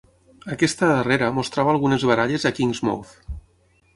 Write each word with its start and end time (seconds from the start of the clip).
Aquesta 0.53 0.87
darrera 0.91 1.27
mostrava 1.35 1.71
algunes 1.75 2.07
baralles 2.11 2.47
a 2.51 2.53
Kingsmouth. 2.61 3.15